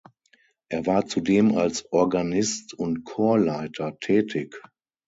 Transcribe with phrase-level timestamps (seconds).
[0.69, 4.59] Er war zudem als Organist und Chorleiter tätig.